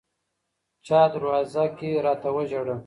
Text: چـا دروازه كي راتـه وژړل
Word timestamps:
چـا 0.85 1.01
دروازه 1.13 1.63
كي 1.77 1.89
راتـه 2.05 2.29
وژړل 2.35 2.79